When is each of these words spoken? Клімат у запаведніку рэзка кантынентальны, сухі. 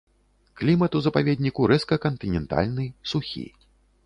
Клімат 0.61 0.97
у 0.99 1.01
запаведніку 1.07 1.67
рэзка 1.73 1.99
кантынентальны, 2.07 2.89
сухі. 3.13 3.47